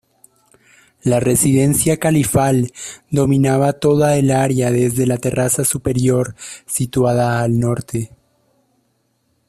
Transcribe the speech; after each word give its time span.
La 1.03 1.19
residencia 1.19 1.97
califal 1.97 2.71
dominaba 3.11 3.73
toda 3.73 4.17
el 4.17 4.31
área 4.31 4.71
desde 4.71 5.05
la 5.05 5.17
terraza 5.19 5.63
superior 5.63 6.33
situada 6.65 7.39
al 7.43 7.59
norte. 7.59 8.09